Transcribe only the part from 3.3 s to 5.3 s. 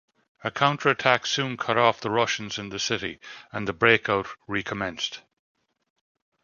and the breakout recommenced.